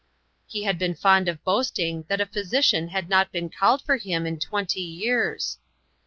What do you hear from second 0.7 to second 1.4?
been fond